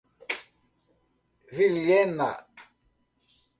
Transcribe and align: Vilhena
Vilhena 1.55 2.31